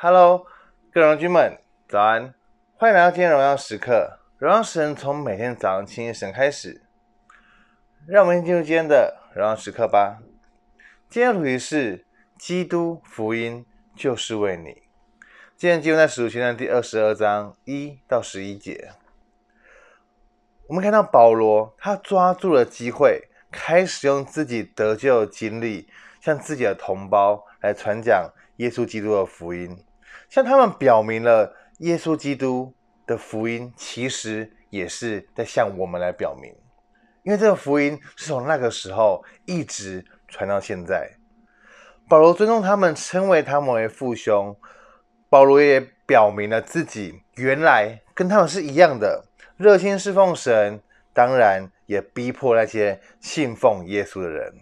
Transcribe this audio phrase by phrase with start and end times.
[0.00, 0.46] Hello，
[0.92, 2.32] 各位荣军们，早安！
[2.76, 4.20] 欢迎来到今天荣耀时刻。
[4.38, 6.82] 荣耀神从每天早上亲近神开始，
[8.06, 10.22] 让我们进入今天的荣耀时刻吧。
[11.10, 12.06] 今天的主题是
[12.38, 13.66] 基督福音
[13.96, 14.82] 就是为你。
[15.56, 18.92] 今天进入在使徒行传第二十二章一到十一节，
[20.68, 25.88] 我们看到保罗他抓住了机会，开始用自己得救的经历，
[26.20, 29.76] 向自己的同胞来传讲耶稣基督的福音。
[30.28, 32.74] 向他们表明了耶稣基督
[33.06, 36.54] 的福音，其实也是在向我们来表明，
[37.22, 41.10] 因为这个福音是从那个时候一直传到现在。
[42.08, 44.56] 保罗尊重他们，称为他们为父兄。
[45.30, 49.26] 保罗也表明了自己原来跟他们是一样的，
[49.58, 50.82] 热心侍奉神，
[51.12, 54.54] 当然也逼迫那些信奉耶稣的人。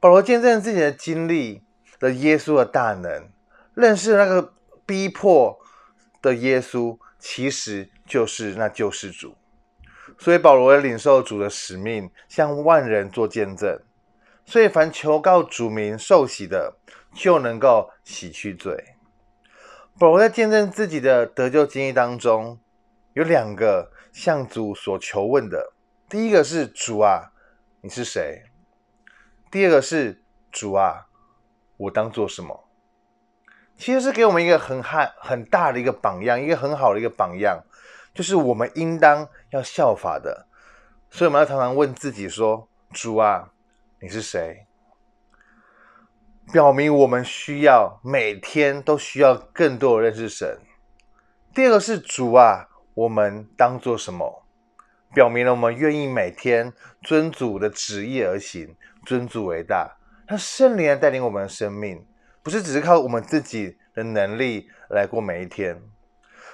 [0.00, 1.62] 保罗见证自己的经历
[2.00, 3.28] 的耶稣的大能。
[3.76, 4.54] 认识那个
[4.86, 5.58] 逼迫
[6.22, 9.36] 的耶稣，其实就是那救世主。
[10.18, 13.78] 所以保罗也领受主的使命，向万人做见证。
[14.46, 16.78] 所以凡求告主名受洗的，
[17.14, 18.94] 就能够洗去罪。
[19.98, 22.58] 保罗在见证自己的得救经历当中，
[23.12, 25.74] 有两个向主所求问的：
[26.08, 27.32] 第一个是主啊，
[27.82, 28.44] 你是谁？
[29.50, 31.08] 第二个是主啊，
[31.76, 32.65] 我当做什么？
[33.76, 37.62] 其实是给我们一个很很很大的一个榜样，一个很好的一个榜样，
[38.14, 40.46] 就是我们应当要效法的。
[41.10, 43.50] 所以我们要常常问自己说：“主啊，
[44.00, 44.66] 你是谁？”
[46.52, 50.58] 表明我们需要每天都需要更多的认识神。
[51.54, 54.44] 第二个是主啊，我们当做什么？
[55.14, 62.06] 表明了我们愿意每天遵主的旨意而行，尊主为大，让圣灵来带领我们的生命。
[62.46, 65.82] 不是只是靠我们自己的能力来过每一天，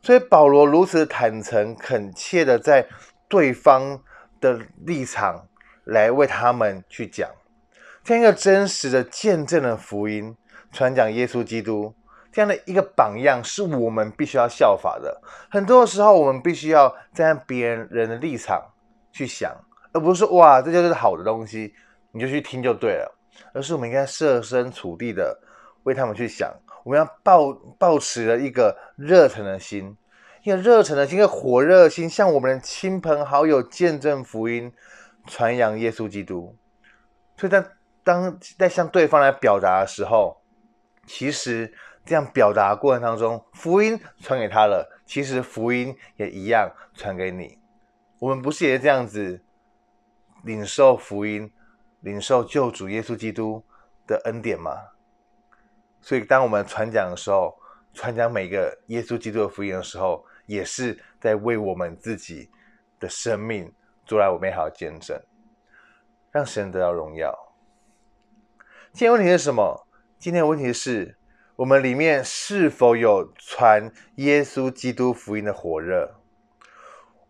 [0.00, 2.86] 所以保罗如此坦诚恳切的在
[3.28, 4.02] 对方
[4.40, 5.46] 的立场
[5.84, 7.28] 来为他们去讲，
[8.02, 10.34] 这样一个真实的见证的福音，
[10.72, 11.94] 传讲耶稣基督
[12.32, 15.20] 这样的一个榜样，是我们必须要效法的。
[15.50, 18.58] 很多的时候，我们必须要站在别人人的立场
[19.12, 19.54] 去想，
[19.92, 21.74] 而不是说哇，这就是好的东西，
[22.10, 23.18] 你就去听就对了，
[23.52, 25.38] 而是我们应该设身处地的。
[25.84, 26.52] 为他们去想，
[26.84, 29.96] 我们要抱抱持了一个热忱的心，
[30.42, 34.72] 一个热忱的心，一个火热的心，向我们的亲朋好友见证福音，
[35.26, 36.56] 传扬耶稣基督。
[37.36, 37.64] 所以在
[38.02, 40.42] 当在向对方来表达的时候，
[41.06, 41.72] 其实
[42.04, 47.58] 这样表达过程当中，福音传给他了，其实福音也一样传给你。
[48.18, 49.42] 我们不是也这样子
[50.44, 51.52] 领受福音，
[52.00, 53.64] 领受救主耶稣基督
[54.06, 54.93] 的恩典吗？
[56.04, 57.58] 所以，当我们传讲的时候，
[57.94, 62.50] 传讲每个耶稣基督的福音的时候，也是在为我们自己
[63.00, 63.72] 的生命
[64.04, 65.18] 做来我美好的见证，
[66.30, 67.34] 让神得到荣耀。
[68.92, 69.86] 今天问题是什么？
[70.18, 71.16] 今天的问题是
[71.56, 76.20] 我们里面是否有传耶稣基督福音的火热？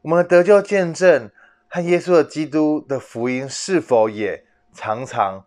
[0.03, 1.31] 我们的得救见证
[1.69, 5.47] 和耶稣的基督的福音是否也常常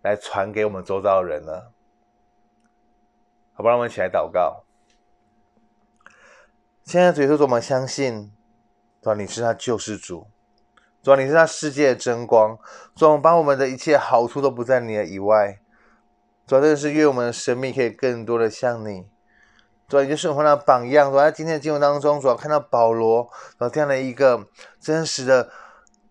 [0.00, 1.52] 来传给我们周遭的人呢？
[3.62, 4.64] 好吧，让我们起来祷告。
[6.82, 8.32] 现在主耶稣：“我们相信，
[9.00, 10.26] 主你是他救世主，
[11.00, 12.58] 主你是他世界的真光，
[12.96, 15.60] 主我们把我们的一切好处都不在你的以外，
[16.44, 19.06] 主真的是愿我们的生命可以更多的像你，
[19.86, 21.12] 主你就是我们的榜样。
[21.12, 24.44] 主在今天的经文当中，主要看到保罗，然后这样的一个
[24.80, 25.48] 真实的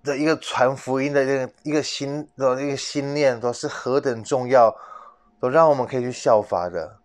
[0.06, 4.74] 的一个传福音的这个一个心的一个心念，都是何等重要，
[5.42, 7.00] 都让我们可以去效法的。”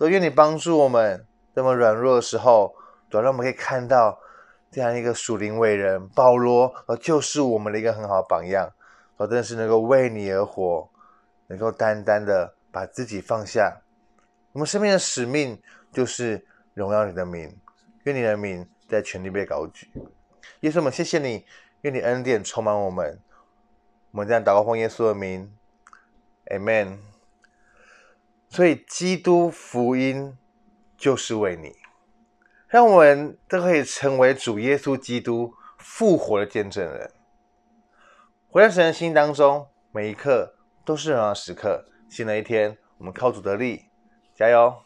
[0.00, 2.74] 都愿你帮助我们这么软弱的时候，
[3.10, 4.18] 都让我们可以看到
[4.70, 8.72] 这样一个属灵伟人保罗，而就是我们的一个很好的榜样。
[9.18, 10.88] 我真的是能够为你而活，
[11.48, 13.82] 能够单单的把自己放下。
[14.52, 15.60] 我们生命的使命
[15.92, 17.54] 就是荣耀你的名，
[18.04, 19.92] 愿你的名在全地被高举。
[20.60, 21.44] 耶稣，我们谢谢你，
[21.82, 23.20] 愿你恩典充满我们。
[24.12, 25.54] 我们这样祷告奉耶稣的名
[26.46, 27.09] ，Amen。
[28.60, 30.36] 所以，基督福音
[30.94, 31.72] 就是为你，
[32.68, 37.10] 让我们都可以成为主耶稣基督复活的见证人。
[38.50, 41.86] 活在神的心当中，每一刻都是荣耀时刻。
[42.10, 43.86] 新的一天，我们靠主得力，
[44.34, 44.82] 加油！